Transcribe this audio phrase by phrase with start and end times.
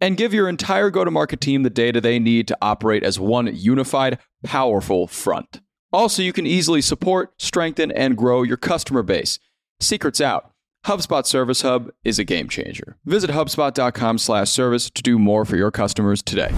[0.00, 3.18] And give your entire go to market team the data they need to operate as
[3.18, 5.60] one unified, powerful front.
[5.92, 9.38] Also, you can easily support, strengthen, and grow your customer base.
[9.80, 10.52] Secrets out.
[10.86, 12.96] HubSpot Service Hub is a game changer.
[13.04, 16.52] Visit hubspot.com/service to do more for your customers today.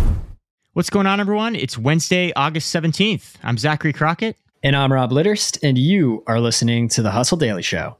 [0.72, 1.56] What's going on, everyone?
[1.56, 3.36] It's Wednesday, August 17th.
[3.42, 4.36] I'm Zachary Crockett.
[4.62, 7.96] And I'm Rob Litterst, and you are listening to the Hustle Daily Show.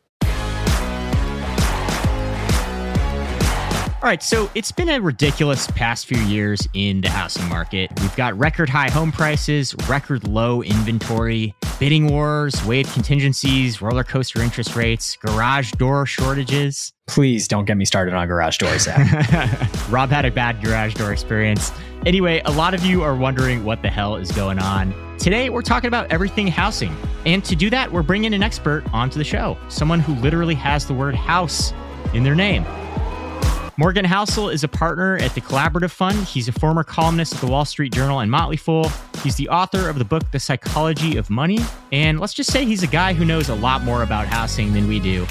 [4.03, 7.91] All right, so it's been a ridiculous past few years in the housing market.
[8.01, 14.41] We've got record high home prices, record low inventory, bidding wars, waive contingencies, roller coaster
[14.41, 16.95] interest rates, garage door shortages.
[17.09, 18.89] Please don't get me started on garage doors,
[19.91, 21.71] Rob had a bad garage door experience.
[22.07, 24.95] Anyway, a lot of you are wondering what the hell is going on.
[25.19, 26.97] Today, we're talking about everything housing.
[27.27, 30.87] And to do that, we're bringing an expert onto the show, someone who literally has
[30.87, 31.75] the word house
[32.15, 32.65] in their name.
[33.77, 36.19] Morgan Housel is a partner at the Collaborative Fund.
[36.25, 38.91] He's a former columnist at the Wall Street Journal and Motley Fool.
[39.23, 41.59] He's the author of the book, The Psychology of Money.
[41.91, 44.89] And let's just say he's a guy who knows a lot more about housing than
[44.89, 45.27] we do.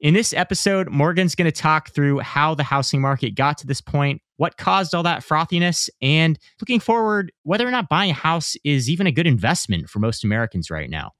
[0.00, 3.80] In this episode, Morgan's going to talk through how the housing market got to this
[3.80, 8.56] point, what caused all that frothiness, and looking forward, whether or not buying a house
[8.64, 11.12] is even a good investment for most Americans right now.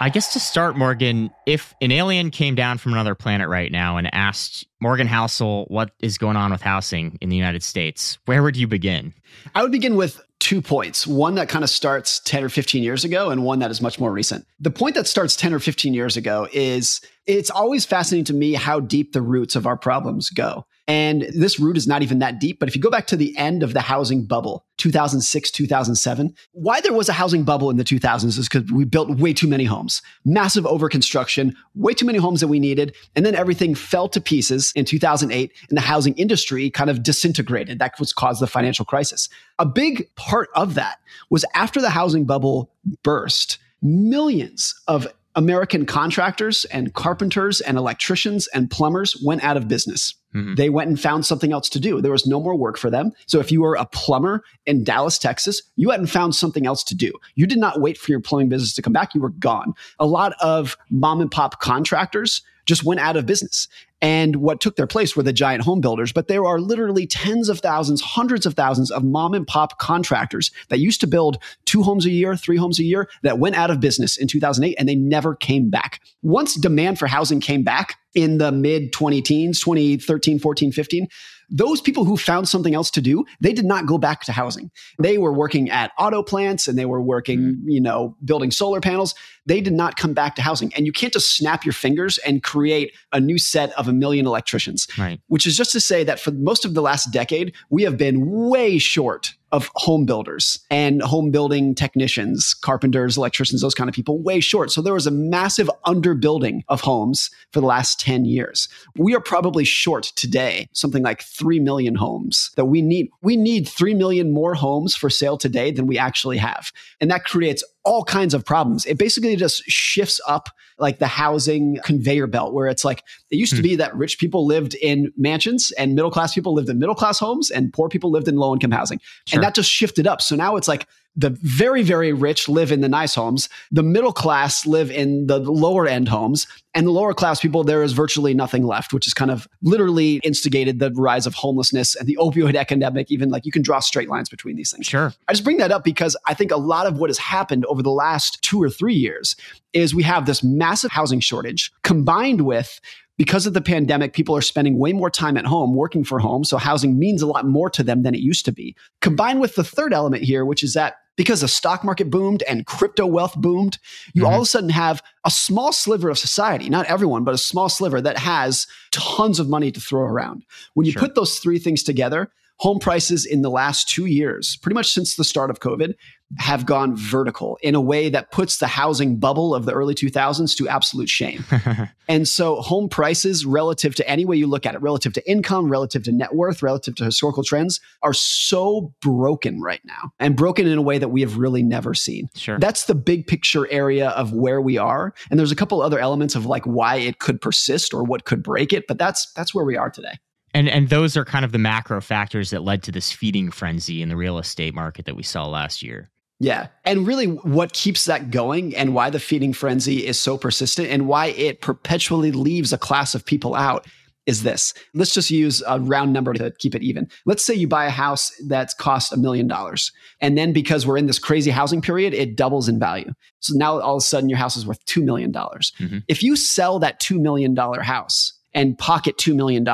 [0.00, 3.96] I guess to start, Morgan, if an alien came down from another planet right now
[3.96, 8.44] and asked Morgan Housel what is going on with housing in the United States, where
[8.44, 9.12] would you begin?
[9.56, 13.04] I would begin with two points one that kind of starts 10 or 15 years
[13.04, 14.46] ago, and one that is much more recent.
[14.60, 18.54] The point that starts 10 or 15 years ago is it's always fascinating to me
[18.54, 20.64] how deep the roots of our problems go.
[20.88, 22.58] And this root is not even that deep.
[22.58, 26.80] But if you go back to the end of the housing bubble, 2006, 2007, why
[26.80, 29.64] there was a housing bubble in the 2000s is because we built way too many
[29.64, 32.96] homes, massive overconstruction, way too many homes that we needed.
[33.14, 37.78] And then everything fell to pieces in 2008 and the housing industry kind of disintegrated.
[37.78, 39.28] That was caused the financial crisis.
[39.58, 42.72] A big part of that was after the housing bubble
[43.02, 50.14] burst, millions of American contractors and carpenters and electricians and plumbers went out of business.
[50.34, 50.54] Mm-hmm.
[50.56, 52.00] They went and found something else to do.
[52.02, 53.12] There was no more work for them.
[53.26, 56.94] So if you were a plumber in Dallas, Texas, you hadn't found something else to
[56.94, 57.12] do.
[57.34, 59.14] You did not wait for your plumbing business to come back.
[59.14, 59.74] You were gone.
[59.98, 63.66] A lot of mom and pop contractors just went out of business.
[64.00, 66.12] And what took their place were the giant home builders.
[66.12, 70.52] But there are literally tens of thousands, hundreds of thousands of mom and pop contractors
[70.68, 73.70] that used to build two homes a year, three homes a year, that went out
[73.70, 76.00] of business in 2008 and they never came back.
[76.22, 81.08] Once demand for housing came back in the mid 20 teens, 2013, 14, 15,
[81.50, 84.70] those people who found something else to do, they did not go back to housing.
[84.98, 87.68] They were working at auto plants and they were working, mm-hmm.
[87.68, 89.14] you know, building solar panels.
[89.46, 90.72] They did not come back to housing.
[90.74, 94.26] And you can't just snap your fingers and create a new set of a million
[94.26, 94.86] electricians.
[94.98, 95.20] Right.
[95.28, 98.26] Which is just to say that for most of the last decade, we have been
[98.26, 104.18] way short of home builders and home building technicians, carpenters, electricians, those kind of people,
[104.18, 104.70] way short.
[104.70, 108.68] So there was a massive underbuilding of homes for the last 10 years.
[108.96, 113.10] We are probably short today, something like 3 million homes that we need.
[113.22, 116.72] We need 3 million more homes for sale today than we actually have.
[117.00, 118.84] And that creates all kinds of problems.
[118.84, 123.52] It basically just shifts up like the housing conveyor belt where it's like it used
[123.52, 123.56] hmm.
[123.56, 126.94] to be that rich people lived in mansions and middle class people lived in middle
[126.94, 129.00] class homes and poor people lived in low income housing.
[129.26, 129.38] Sure.
[129.38, 130.20] And that just shifted up.
[130.20, 133.48] So now it's like the very, very rich live in the nice homes.
[133.72, 136.46] The middle class live in the lower end homes.
[136.74, 140.20] And the lower class people, there is virtually nothing left, which is kind of literally
[140.22, 143.10] instigated the rise of homelessness and the opioid epidemic.
[143.10, 144.86] Even like you can draw straight lines between these things.
[144.86, 145.12] Sure.
[145.26, 147.82] I just bring that up because I think a lot of what has happened over
[147.82, 149.34] the last two or three years
[149.72, 152.80] is we have this massive housing shortage combined with
[153.18, 156.44] because of the pandemic, people are spending way more time at home working for home.
[156.44, 158.74] So housing means a lot more to them than it used to be.
[159.02, 162.64] Combined with the third element here, which is that because the stock market boomed and
[162.64, 163.78] crypto wealth boomed,
[164.14, 164.32] you mm-hmm.
[164.32, 167.68] all of a sudden have a small sliver of society, not everyone, but a small
[167.68, 170.44] sliver that has tons of money to throw around.
[170.74, 171.02] When you sure.
[171.02, 175.16] put those three things together, home prices in the last two years, pretty much since
[175.16, 175.94] the start of COVID,
[176.36, 180.54] have gone vertical in a way that puts the housing bubble of the early 2000s
[180.56, 181.42] to absolute shame.
[182.08, 185.70] and so, home prices, relative to any way you look at it, relative to income,
[185.70, 190.66] relative to net worth, relative to historical trends, are so broken right now and broken
[190.66, 192.28] in a way that we have really never seen.
[192.34, 192.58] Sure.
[192.58, 195.14] That's the big picture area of where we are.
[195.30, 198.42] And there's a couple other elements of like why it could persist or what could
[198.42, 200.18] break it, but that's that's where we are today.
[200.58, 204.02] And and those are kind of the macro factors that led to this feeding frenzy
[204.02, 206.10] in the real estate market that we saw last year.
[206.40, 206.66] Yeah.
[206.84, 211.06] And really, what keeps that going and why the feeding frenzy is so persistent and
[211.06, 213.86] why it perpetually leaves a class of people out
[214.26, 214.74] is this.
[214.94, 217.08] Let's just use a round number to keep it even.
[217.24, 219.92] Let's say you buy a house that's cost a million dollars.
[220.20, 223.12] And then because we're in this crazy housing period, it doubles in value.
[223.38, 225.32] So now all of a sudden your house is worth $2 million.
[225.32, 225.98] Mm-hmm.
[226.08, 229.64] If you sell that $2 million house, and pocket $2 million.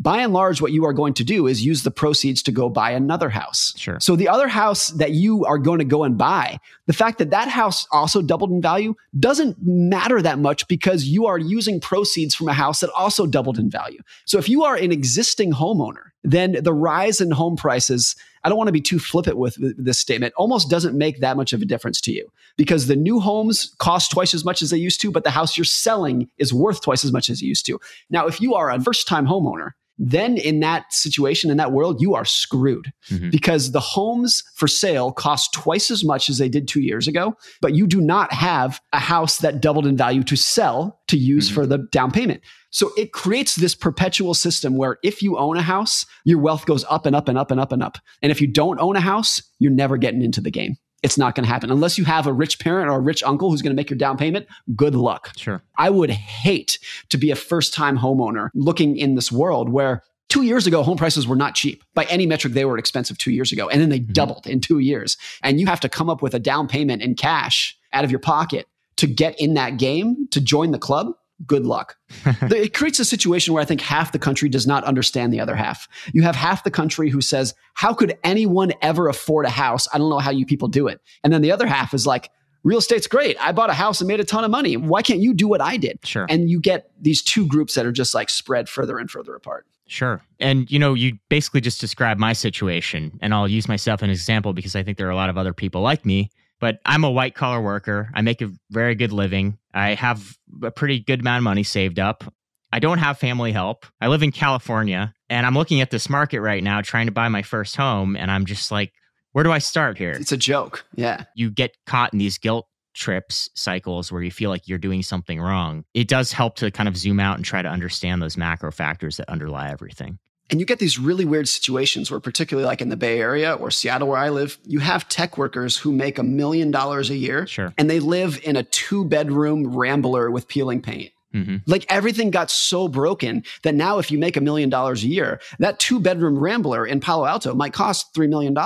[0.00, 2.68] By and large, what you are going to do is use the proceeds to go
[2.68, 3.72] buy another house.
[3.76, 4.00] Sure.
[4.00, 7.30] So the other house that you are going to go and buy, the fact that
[7.30, 12.34] that house also doubled in value doesn't matter that much because you are using proceeds
[12.34, 14.00] from a house that also doubled in value.
[14.24, 18.58] So if you are an existing homeowner, then the rise in home prices I don't
[18.58, 21.64] want to be too flippant with this statement, almost doesn't make that much of a
[21.64, 25.10] difference to you because the new homes cost twice as much as they used to,
[25.10, 27.80] but the house you're selling is worth twice as much as it used to.
[28.10, 32.00] Now, if you are a first time homeowner, then in that situation, in that world,
[32.00, 33.30] you are screwed mm-hmm.
[33.30, 37.36] because the homes for sale cost twice as much as they did two years ago,
[37.60, 41.46] but you do not have a house that doubled in value to sell to use
[41.46, 41.54] mm-hmm.
[41.54, 42.42] for the down payment.
[42.70, 46.84] So it creates this perpetual system where if you own a house, your wealth goes
[46.90, 47.98] up and up and up and up and up.
[48.20, 50.76] And if you don't own a house, you're never getting into the game.
[51.04, 53.50] It's not going to happen unless you have a rich parent or a rich uncle
[53.50, 54.46] who's going to make your down payment.
[54.74, 55.32] Good luck.
[55.36, 55.62] Sure.
[55.76, 56.78] I would hate
[57.10, 60.96] to be a first time homeowner looking in this world where two years ago, home
[60.96, 61.84] prices were not cheap.
[61.92, 63.68] By any metric, they were expensive two years ago.
[63.68, 64.12] And then they mm-hmm.
[64.12, 65.18] doubled in two years.
[65.42, 68.18] And you have to come up with a down payment in cash out of your
[68.18, 68.66] pocket
[68.96, 71.12] to get in that game, to join the club
[71.46, 71.96] good luck.
[72.42, 75.54] it creates a situation where I think half the country does not understand the other
[75.54, 75.88] half.
[76.12, 79.88] You have half the country who says, How could anyone ever afford a house?
[79.92, 81.00] I don't know how you people do it.
[81.22, 82.30] And then the other half is like,
[82.62, 83.36] Real estate's great.
[83.40, 84.76] I bought a house and made a ton of money.
[84.78, 85.98] Why can't you do what I did?
[86.02, 86.26] Sure.
[86.30, 89.66] And you get these two groups that are just like spread further and further apart.
[89.86, 90.22] Sure.
[90.40, 94.10] And you know, you basically just described my situation, and I'll use myself as an
[94.10, 96.30] example because I think there are a lot of other people like me
[96.64, 98.08] but I'm a white collar worker.
[98.14, 99.58] I make a very good living.
[99.74, 102.24] I have a pretty good amount of money saved up.
[102.72, 103.84] I don't have family help.
[104.00, 107.28] I live in California and I'm looking at this market right now trying to buy
[107.28, 108.16] my first home.
[108.16, 108.94] And I'm just like,
[109.32, 110.12] where do I start here?
[110.12, 110.86] It's a joke.
[110.94, 111.24] Yeah.
[111.34, 115.38] You get caught in these guilt trips cycles where you feel like you're doing something
[115.38, 115.84] wrong.
[115.92, 119.18] It does help to kind of zoom out and try to understand those macro factors
[119.18, 120.18] that underlie everything.
[120.50, 123.70] And you get these really weird situations where, particularly like in the Bay Area or
[123.70, 127.46] Seattle, where I live, you have tech workers who make a million dollars a year.
[127.46, 127.72] Sure.
[127.78, 131.12] And they live in a two bedroom rambler with peeling paint.
[131.34, 131.56] Mm-hmm.
[131.66, 135.40] Like everything got so broken that now, if you make a million dollars a year,
[135.58, 138.56] that two bedroom rambler in Palo Alto might cost $3 million.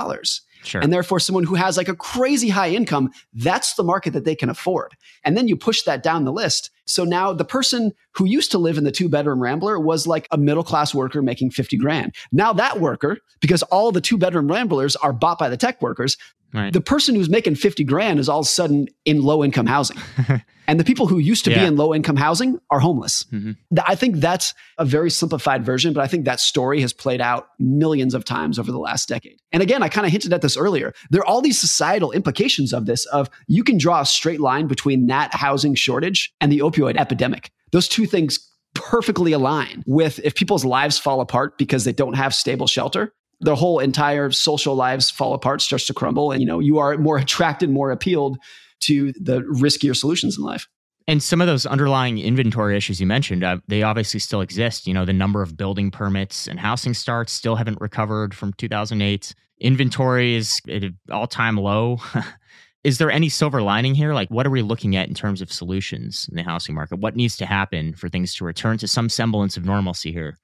[0.63, 0.81] Sure.
[0.81, 4.35] And therefore, someone who has like a crazy high income, that's the market that they
[4.35, 4.95] can afford.
[5.23, 6.69] And then you push that down the list.
[6.89, 10.27] So now the person who used to live in the two bedroom rambler was like
[10.31, 12.15] a middle class worker making 50 grand.
[12.31, 16.17] Now that worker, because all the two bedroom ramblers are bought by the tech workers,
[16.53, 16.73] Right.
[16.73, 19.97] The person who's making 50 grand is all of a sudden in low income housing.
[20.67, 21.59] and the people who used to yeah.
[21.59, 23.25] be in low income housing are homeless.
[23.31, 23.51] Mm-hmm.
[23.85, 27.49] I think that's a very simplified version, but I think that story has played out
[27.59, 29.39] millions of times over the last decade.
[29.51, 30.93] And again, I kind of hinted at this earlier.
[31.11, 34.67] There are all these societal implications of this of you can draw a straight line
[34.67, 37.51] between that housing shortage and the opioid epidemic.
[37.71, 38.39] Those two things
[38.73, 43.55] perfectly align with if people's lives fall apart because they don't have stable shelter, their
[43.55, 47.17] whole entire social lives fall apart, starts to crumble, and you know you are more
[47.17, 48.37] attracted, more appealed
[48.81, 50.67] to the riskier solutions in life.
[51.07, 54.85] And some of those underlying inventory issues you mentioned, uh, they obviously still exist.
[54.85, 59.33] You know, the number of building permits and housing starts still haven't recovered from 2008.
[59.59, 61.97] Inventory is at an all time low.
[62.83, 64.13] is there any silver lining here?
[64.13, 66.99] Like, what are we looking at in terms of solutions in the housing market?
[66.99, 70.37] What needs to happen for things to return to some semblance of normalcy here?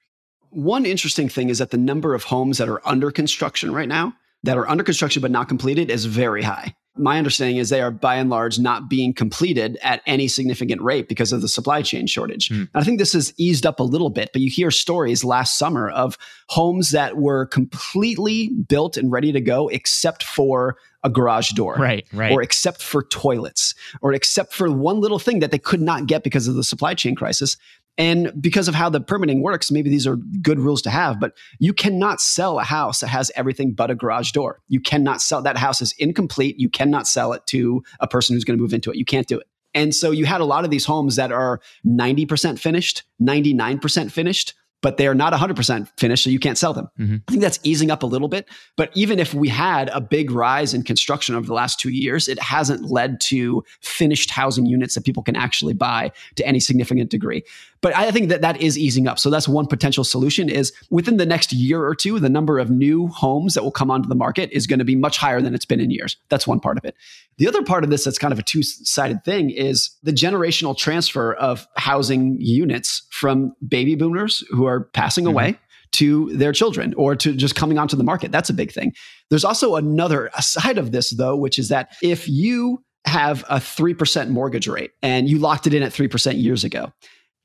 [0.50, 4.14] One interesting thing is that the number of homes that are under construction right now,
[4.42, 6.74] that are under construction but not completed, is very high.
[6.98, 11.08] My understanding is they are by and large not being completed at any significant rate
[11.08, 12.48] because of the supply chain shortage.
[12.48, 12.68] Mm.
[12.74, 15.90] I think this has eased up a little bit, but you hear stories last summer
[15.90, 16.16] of
[16.48, 21.74] homes that were completely built and ready to go except for a garage door.
[21.74, 22.32] Right, right.
[22.32, 26.24] Or except for toilets, or except for one little thing that they could not get
[26.24, 27.58] because of the supply chain crisis
[27.98, 31.36] And because of how the permitting works, maybe these are good rules to have, but
[31.58, 34.60] you cannot sell a house that has everything but a garage door.
[34.68, 36.58] You cannot sell that house is incomplete.
[36.58, 38.96] You cannot sell it to a person who's going to move into it.
[38.96, 39.46] You can't do it.
[39.74, 44.54] And so you had a lot of these homes that are 90% finished, 99% finished,
[44.82, 46.88] but they are not 100% finished, so you can't sell them.
[46.98, 47.16] Mm-hmm.
[47.26, 48.48] I think that's easing up a little bit.
[48.76, 52.28] But even if we had a big rise in construction over the last two years,
[52.28, 57.10] it hasn't led to finished housing units that people can actually buy to any significant
[57.10, 57.42] degree.
[57.86, 59.16] But I think that that is easing up.
[59.16, 62.68] So that's one potential solution is within the next year or two, the number of
[62.68, 65.54] new homes that will come onto the market is going to be much higher than
[65.54, 66.16] it's been in years.
[66.28, 66.96] That's one part of it.
[67.38, 71.34] The other part of this that's kind of a two-sided thing is the generational transfer
[71.34, 75.34] of housing units from baby boomers who are passing mm-hmm.
[75.34, 75.58] away
[75.92, 78.32] to their children or to just coming onto the market.
[78.32, 78.94] That's a big thing.
[79.30, 84.30] There's also another side of this though, which is that if you have a 3%
[84.30, 86.92] mortgage rate and you locked it in at 3% years ago,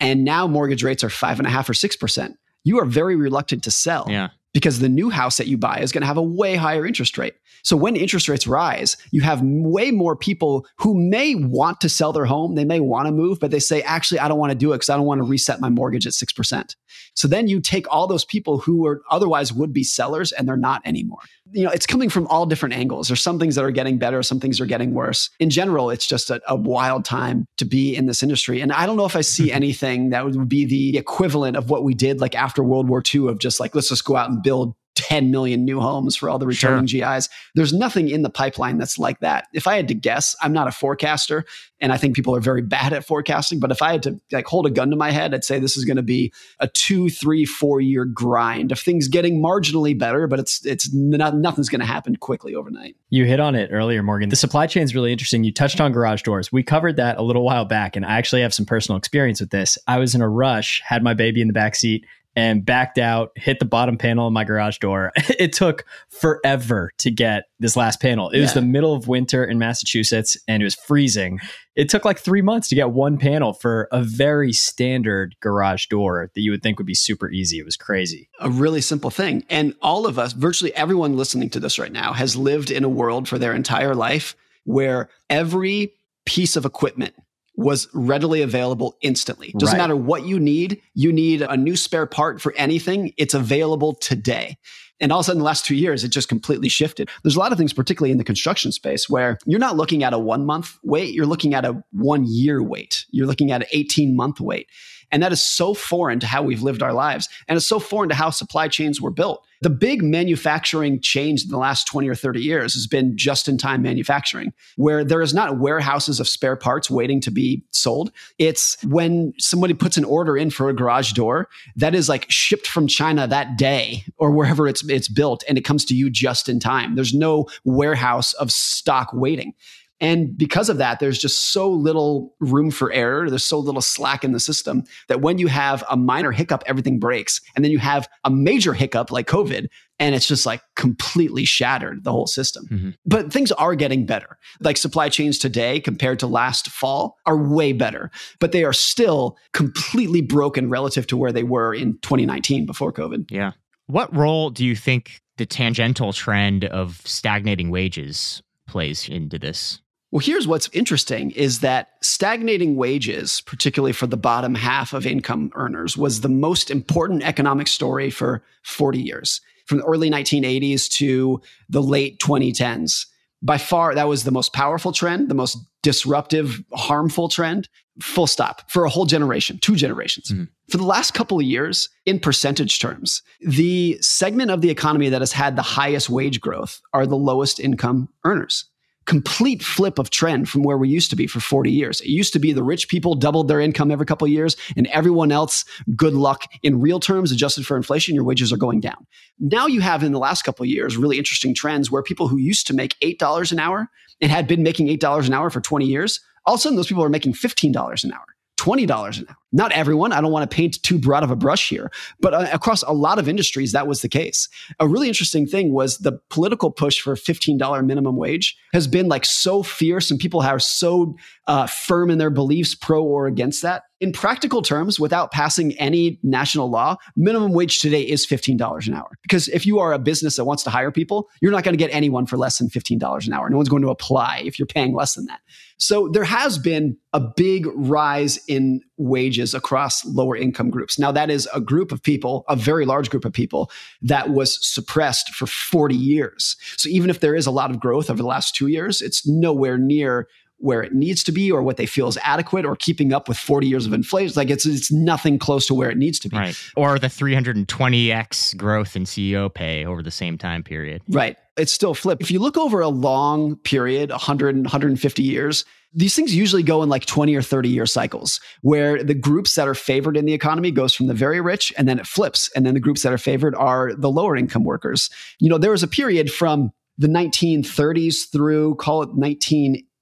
[0.01, 3.63] and now mortgage rates are five and a half or 6%, you are very reluctant
[3.63, 4.05] to sell.
[4.09, 6.85] Yeah because the new house that you buy is going to have a way higher
[6.85, 7.35] interest rate.
[7.63, 12.11] So when interest rates rise, you have way more people who may want to sell
[12.11, 12.55] their home.
[12.55, 14.77] They may want to move, but they say, actually, I don't want to do it
[14.77, 16.75] because I don't want to reset my mortgage at 6%.
[17.13, 20.57] So then you take all those people who are otherwise would be sellers and they're
[20.57, 21.19] not anymore.
[21.53, 23.07] You know, it's coming from all different angles.
[23.07, 25.29] There's some things that are getting better, some things are getting worse.
[25.39, 28.61] In general, it's just a, a wild time to be in this industry.
[28.61, 31.83] And I don't know if I see anything that would be the equivalent of what
[31.83, 34.41] we did like after World War II of just like, let's just go out and
[34.41, 37.15] build 10 million new homes for all the returning sure.
[37.15, 37.29] GIs.
[37.55, 39.47] There's nothing in the pipeline that's like that.
[39.53, 41.45] If I had to guess, I'm not a forecaster
[41.81, 44.45] and I think people are very bad at forecasting, but if I had to like
[44.45, 47.09] hold a gun to my head, I'd say this is going to be a two,
[47.09, 51.79] three, four year grind of things getting marginally better, but it's it's not nothing's going
[51.79, 52.95] to happen quickly overnight.
[53.09, 54.29] You hit on it earlier, Morgan.
[54.29, 55.43] The supply chain is really interesting.
[55.43, 56.51] You touched on garage doors.
[56.51, 59.49] We covered that a little while back, and I actually have some personal experience with
[59.49, 59.77] this.
[59.87, 63.31] I was in a rush, had my baby in the back seat, and backed out,
[63.35, 65.11] hit the bottom panel of my garage door.
[65.39, 68.29] it took forever to get this last panel.
[68.29, 68.43] It yeah.
[68.43, 71.39] was the middle of winter in Massachusetts and it was freezing.
[71.75, 76.29] It took like three months to get one panel for a very standard garage door
[76.33, 77.59] that you would think would be super easy.
[77.59, 78.29] It was crazy.
[78.39, 79.45] A really simple thing.
[79.49, 82.89] And all of us, virtually everyone listening to this right now, has lived in a
[82.89, 85.93] world for their entire life where every
[86.25, 87.15] piece of equipment
[87.55, 89.53] was readily available instantly.
[89.57, 89.83] Doesn't right.
[89.83, 90.81] matter what you need.
[90.93, 93.13] You need a new spare part for anything.
[93.17, 94.57] It's available today.
[95.01, 97.09] And all of a sudden, the last two years, it just completely shifted.
[97.23, 100.13] There's a lot of things, particularly in the construction space, where you're not looking at
[100.13, 103.05] a one month wait, you're looking at a one year wait.
[103.09, 104.69] You're looking at an 18 month wait.
[105.11, 107.27] And that is so foreign to how we've lived our lives.
[107.47, 109.45] And it's so foreign to how supply chains were built.
[109.61, 113.59] The big manufacturing change in the last 20 or 30 years has been just in
[113.59, 118.11] time manufacturing, where there is not warehouses of spare parts waiting to be sold.
[118.39, 122.65] It's when somebody puts an order in for a garage door that is like shipped
[122.65, 126.49] from China that day or wherever it's, it's built and it comes to you just
[126.49, 126.95] in time.
[126.95, 129.53] There's no warehouse of stock waiting.
[130.01, 133.29] And because of that, there's just so little room for error.
[133.29, 136.99] There's so little slack in the system that when you have a minor hiccup, everything
[136.99, 137.39] breaks.
[137.55, 139.67] And then you have a major hiccup like COVID,
[139.99, 142.65] and it's just like completely shattered the whole system.
[142.71, 142.89] Mm-hmm.
[143.05, 144.39] But things are getting better.
[144.59, 149.37] Like supply chains today compared to last fall are way better, but they are still
[149.53, 153.29] completely broken relative to where they were in 2019 before COVID.
[153.29, 153.51] Yeah.
[153.85, 159.79] What role do you think the tangential trend of stagnating wages plays into this?
[160.11, 165.51] Well, here's what's interesting is that stagnating wages, particularly for the bottom half of income
[165.55, 171.41] earners, was the most important economic story for 40 years, from the early 1980s to
[171.69, 173.05] the late 2010s.
[173.41, 177.69] By far, that was the most powerful trend, the most disruptive, harmful trend,
[178.01, 180.29] full stop, for a whole generation, two generations.
[180.29, 180.43] Mm-hmm.
[180.69, 185.21] For the last couple of years, in percentage terms, the segment of the economy that
[185.21, 188.65] has had the highest wage growth are the lowest income earners
[189.05, 192.01] complete flip of trend from where we used to be for 40 years.
[192.01, 194.87] It used to be the rich people doubled their income every couple of years and
[194.87, 195.65] everyone else,
[195.95, 199.07] good luck in real terms, adjusted for inflation, your wages are going down.
[199.39, 202.37] Now you have in the last couple of years really interesting trends where people who
[202.37, 203.89] used to make $8 an hour
[204.21, 206.87] and had been making $8 an hour for 20 years, all of a sudden those
[206.87, 208.25] people are making $15 an hour.
[208.61, 208.83] $20
[209.19, 209.35] an hour.
[209.51, 210.13] Not everyone.
[210.13, 212.93] I don't want to paint too broad of a brush here, but uh, across a
[212.93, 214.47] lot of industries, that was the case.
[214.79, 219.25] A really interesting thing was the political push for $15 minimum wage has been like
[219.25, 221.15] so fierce and people are so
[221.47, 223.83] uh, firm in their beliefs, pro or against that.
[224.01, 229.11] In practical terms, without passing any national law, minimum wage today is $15 an hour.
[229.21, 231.77] Because if you are a business that wants to hire people, you're not going to
[231.77, 233.47] get anyone for less than $15 an hour.
[233.47, 235.41] No one's going to apply if you're paying less than that.
[235.77, 240.97] So there has been a big rise in wages across lower income groups.
[240.97, 243.69] Now, that is a group of people, a very large group of people
[244.01, 246.55] that was suppressed for 40 years.
[246.77, 249.27] So even if there is a lot of growth over the last two years, it's
[249.27, 250.27] nowhere near
[250.61, 253.37] where it needs to be or what they feel is adequate or keeping up with
[253.37, 254.33] 40 years of inflation.
[254.35, 256.37] Like it's it's nothing close to where it needs to be.
[256.37, 256.71] Right.
[256.75, 261.01] Or the 320x growth in CEO pay over the same time period.
[261.09, 261.37] Right.
[261.57, 262.21] It's still flipped.
[262.21, 266.89] If you look over a long period, 100 150 years, these things usually go in
[266.89, 270.71] like 20 or 30 year cycles where the groups that are favored in the economy
[270.71, 273.17] goes from the very rich and then it flips and then the groups that are
[273.17, 275.09] favored are the lower income workers.
[275.39, 279.09] You know, there was a period from the 1930s through call it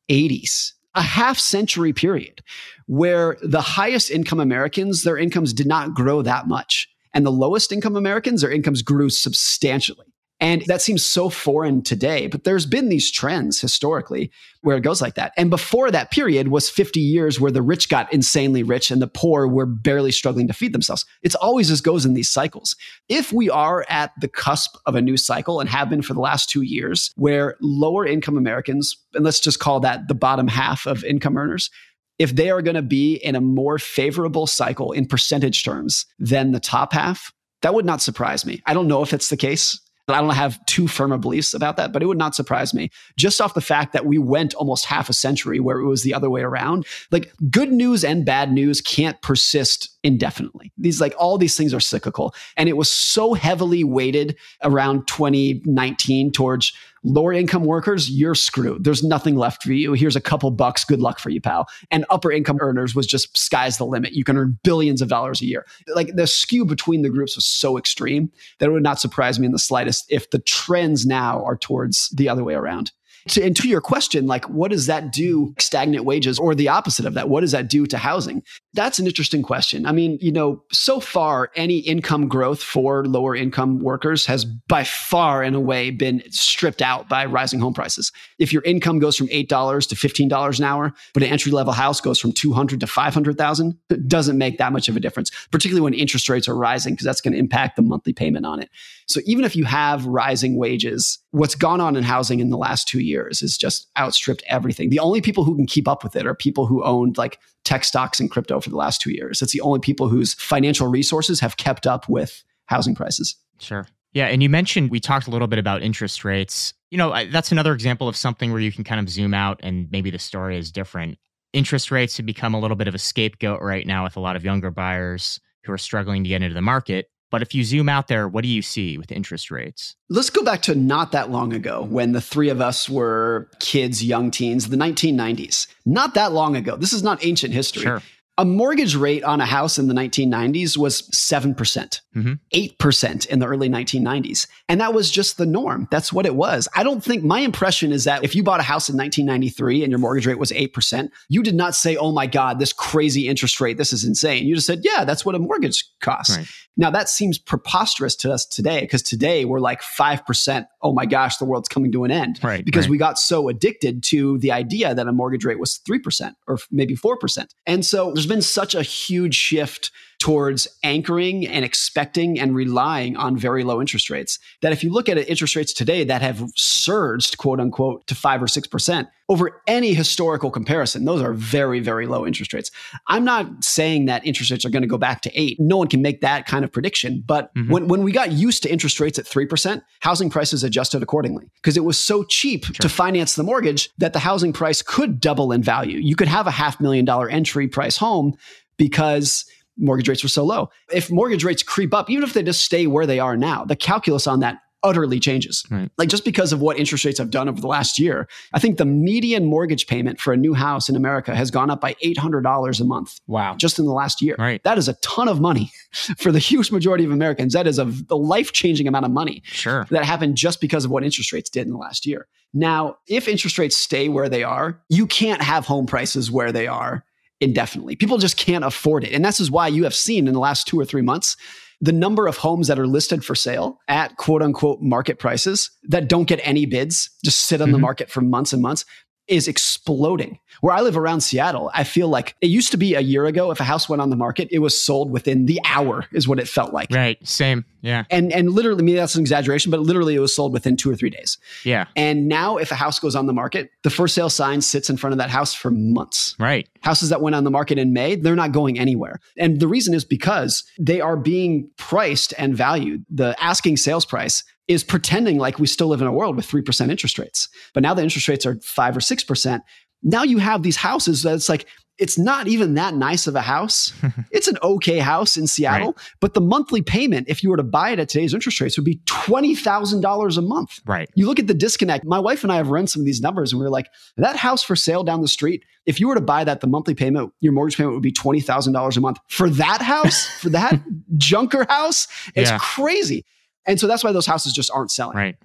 [0.10, 2.42] 1980s a half century period
[2.88, 6.89] where the highest income Americans, their incomes did not grow that much.
[7.13, 10.08] And the lowest income Americans, their incomes grew substantially.
[10.41, 14.31] And that seems so foreign today, but there's been these trends historically
[14.62, 15.34] where it goes like that.
[15.36, 19.08] And before that period was 50 years where the rich got insanely rich and the
[19.08, 21.05] poor were barely struggling to feed themselves.
[21.24, 22.77] It's always just goes in these cycles.
[23.10, 26.22] If we are at the cusp of a new cycle and have been for the
[26.22, 30.86] last two years where lower income Americans, and let's just call that the bottom half
[30.86, 31.69] of income earners,
[32.17, 36.51] if they are going to be in a more favorable cycle in percentage terms than
[36.51, 38.62] the top half, that would not surprise me.
[38.65, 39.79] I don't know if it's the case.
[40.16, 42.89] I don't have too firm a beliefs about that, but it would not surprise me
[43.18, 46.13] just off the fact that we went almost half a century where it was the
[46.13, 46.86] other way around.
[47.12, 50.72] Like good news and bad news can't persist indefinitely.
[50.78, 52.34] These like all these things are cyclical.
[52.58, 58.84] And it was so heavily weighted around 2019 towards lower income workers, you're screwed.
[58.84, 59.94] There's nothing left for you.
[59.94, 60.84] Here's a couple bucks.
[60.84, 61.68] Good luck for you, pal.
[61.91, 64.13] And upper income earners was just sky's the limit.
[64.13, 65.65] You can earn billions of dollars a year.
[65.96, 69.46] Like the skew between the groups was so extreme that it would not surprise me
[69.46, 72.91] in the slightest if the trends now are towards the other way around.
[73.30, 77.06] To, and to your question, like, what does that do stagnant wages or the opposite
[77.06, 77.30] of that?
[77.30, 78.44] What does that do to housing?
[78.74, 79.86] That's an interesting question.
[79.86, 84.84] I mean, you know, so far, any income growth for lower income workers has by
[84.84, 88.12] far and away been stripped out by rising home prices.
[88.38, 89.48] If your income goes from $8
[89.90, 94.08] to $15 an hour, but an entry level house goes from 200 to 500,000, it
[94.08, 97.22] doesn't make that much of a difference, particularly when interest rates are rising, because that's
[97.22, 98.70] going to impact the monthly payment on it.
[99.08, 102.87] So even if you have rising wages, what's gone on in housing in the last
[102.87, 104.89] two years is just outstripped everything.
[104.89, 107.83] The only people who can keep up with it are people who owned like tech
[107.83, 109.42] stocks and crypto for the last two years.
[109.42, 113.35] It's the only people whose financial resources have kept up with housing prices.
[113.59, 113.85] Sure.
[114.13, 114.25] Yeah.
[114.25, 116.74] And you mentioned we talked a little bit about interest rates.
[116.89, 119.87] You know, that's another example of something where you can kind of zoom out and
[119.92, 121.20] maybe the story is different.
[121.53, 124.35] Interest rates have become a little bit of a scapegoat right now with a lot
[124.35, 127.07] of younger buyers who are struggling to get into the market.
[127.31, 129.96] But if you zoom out there, what do you see with interest rates?
[130.09, 134.03] Let's go back to not that long ago when the three of us were kids,
[134.03, 135.68] young teens, the 1990s.
[135.85, 136.75] Not that long ago.
[136.75, 137.83] This is not ancient history.
[137.83, 138.01] Sure.
[138.40, 142.36] A mortgage rate on a house in the 1990s was 7%, percent mm-hmm.
[142.54, 144.48] 8% in the early 1990s.
[144.70, 145.90] And that was just the norm.
[145.92, 146.70] That's what it was.
[146.74, 149.92] I don't think my impression is that if you bought a house in 1993 and
[149.92, 153.60] your mortgage rate was 8%, you did not say, oh my God, this crazy interest
[153.60, 154.48] rate, this is insane.
[154.48, 156.38] You just said, yeah, that's what a mortgage costs.
[156.38, 156.48] Right.
[156.78, 160.66] Now, that seems preposterous to us today because today we're like 5%.
[160.82, 162.40] Oh my gosh, the world's coming to an end.
[162.42, 162.64] Right.
[162.64, 162.92] Because right.
[162.92, 166.96] we got so addicted to the idea that a mortgage rate was 3% or maybe
[166.96, 167.48] 4%.
[167.66, 173.38] And so there's been such a huge shift towards anchoring and expecting and relying on
[173.38, 174.38] very low interest rates.
[174.62, 178.44] That if you look at interest rates today that have surged, quote unquote, to five
[178.44, 182.70] or 6%, over any historical comparison, those are very, very low interest rates.
[183.08, 185.58] I'm not saying that interest rates are going to go back to eight.
[185.60, 187.24] No one can make that kind of prediction.
[187.25, 187.72] But mm-hmm.
[187.72, 191.77] when, when we got used to interest rates at 3%, housing prices adjusted accordingly because
[191.77, 192.74] it was so cheap sure.
[192.74, 196.00] to finance the mortgage that the housing price could double in value.
[196.00, 198.36] You could have a half million dollar entry price home
[198.77, 199.46] because
[199.79, 200.70] mortgage rates were so low.
[200.92, 203.75] If mortgage rates creep up, even if they just stay where they are now, the
[203.75, 205.65] calculus on that utterly changes.
[205.70, 205.92] Right.
[205.98, 208.77] Like just because of what interest rates have done over the last year, I think
[208.77, 212.79] the median mortgage payment for a new house in America has gone up by $800
[212.79, 213.20] a month.
[213.27, 213.55] Wow.
[213.55, 214.35] Just in the last year.
[214.39, 214.63] Right.
[214.63, 215.72] That is a ton of money
[216.18, 217.53] for the huge majority of Americans.
[217.53, 219.44] That is a, a life changing amount of money.
[219.46, 219.85] Sure.
[219.89, 222.27] That happened just because of what interest rates did in the last year.
[222.53, 226.65] Now, if interest rates stay where they are, you can't have home prices where they
[226.65, 227.03] are
[227.42, 227.96] indefinitely.
[227.96, 229.14] People just can't afford it.
[229.14, 231.38] And this is why you have seen in the last two or three months
[231.82, 236.10] the number of homes that are listed for sale at quote unquote market prices that
[236.10, 237.74] don't get any bids, just sit on mm-hmm.
[237.74, 238.86] the market for months and months.
[239.29, 240.39] Is exploding.
[240.61, 243.51] Where I live around Seattle, I feel like it used to be a year ago,
[243.51, 246.39] if a house went on the market, it was sold within the hour, is what
[246.39, 246.92] it felt like.
[246.92, 247.18] Right.
[247.25, 247.63] Same.
[247.81, 248.03] Yeah.
[248.09, 250.96] And and literally, maybe that's an exaggeration, but literally it was sold within two or
[250.96, 251.37] three days.
[251.63, 251.85] Yeah.
[251.96, 254.98] And now if a house goes on the market, the for sale sign sits in
[254.98, 256.35] front of that house for months.
[256.39, 256.68] Right.
[256.81, 259.22] Houses that went on the market in May, they're not going anywhere.
[259.37, 263.05] And the reason is because they are being priced and valued.
[263.09, 266.90] The asking sales price is pretending like we still live in a world with 3%
[266.92, 267.50] interest rates.
[267.74, 269.62] But now the interest rates are 5 or 6%.
[270.03, 271.66] Now you have these houses that's like
[271.98, 273.92] it's not even that nice of a house.
[274.32, 276.12] it's an okay house in Seattle, right.
[276.22, 278.86] but the monthly payment, if you were to buy it at today's interest rates, would
[278.86, 280.79] be $20,000 a month.
[280.86, 281.10] Right.
[281.16, 282.05] You look at the disconnect.
[282.05, 284.38] My wife and I have run some of these numbers and we are like, that
[284.38, 287.34] house for sale down the street, if you were to buy that, the monthly payment,
[287.42, 289.18] your mortgage payment would be $20,000 a month.
[289.27, 290.82] For that house, for that
[291.18, 292.60] junker house, it's yeah.
[292.60, 293.25] crazy.
[293.70, 295.16] And so that's why those houses just aren't selling.
[295.16, 295.36] Right.